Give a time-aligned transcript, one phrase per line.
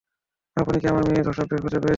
[0.57, 1.89] আপনি কি আমার মেয়ের ধর্ষকদের খুঁজে পেয়েছেন?